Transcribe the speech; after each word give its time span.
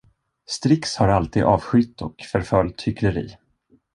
Strix 0.47 0.95
har 0.97 1.07
alltid 1.07 1.43
avskytt 1.43 2.01
och 2.01 2.15
förföljt 2.31 2.81
hyckleri. 2.81 3.37